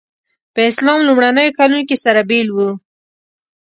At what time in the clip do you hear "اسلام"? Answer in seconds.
0.71-0.99